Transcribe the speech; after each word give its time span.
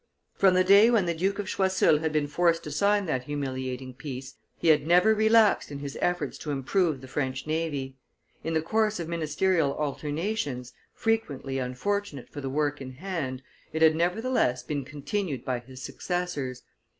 From 0.33 0.55
the 0.55 0.63
day 0.63 0.89
when 0.89 1.05
the 1.05 1.13
Duke 1.13 1.37
of 1.37 1.47
Choiseul 1.47 1.99
had 1.99 2.11
been 2.11 2.25
forced 2.25 2.63
to 2.63 2.71
sign 2.71 3.05
that 3.05 3.25
humiliating 3.25 3.93
peace, 3.93 4.33
he 4.57 4.69
had 4.69 4.87
never 4.87 5.13
relaxed 5.13 5.71
in 5.71 5.77
his 5.77 5.95
efforts 6.01 6.39
to 6.39 6.49
improve 6.49 7.01
the 7.01 7.07
French 7.07 7.45
navy. 7.45 7.97
In 8.43 8.55
the 8.55 8.63
course 8.63 8.99
of 8.99 9.07
ministerial 9.07 9.75
alternations, 9.75 10.73
frequently 10.91 11.59
unfortunate 11.59 12.29
for 12.29 12.41
the 12.41 12.49
work 12.49 12.81
in 12.81 12.93
hand, 12.93 13.43
it 13.73 13.83
had 13.83 13.95
nevertheless 13.95 14.63
been 14.63 14.83
continued 14.85 15.45
by 15.45 15.59
his 15.59 15.83
successors. 15.83 16.63